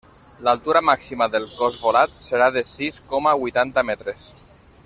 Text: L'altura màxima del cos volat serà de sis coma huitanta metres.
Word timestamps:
L'altura 0.45 0.81
màxima 0.87 1.27
del 1.35 1.45
cos 1.59 1.77
volat 1.83 2.15
serà 2.31 2.49
de 2.59 2.67
sis 2.73 3.01
coma 3.13 3.39
huitanta 3.43 3.89
metres. 3.93 4.29